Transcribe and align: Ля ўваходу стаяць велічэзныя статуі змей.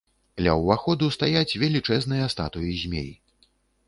Ля 0.45 0.53
ўваходу 0.59 1.09
стаяць 1.15 1.57
велічэзныя 1.63 2.31
статуі 2.35 2.73
змей. 2.85 3.09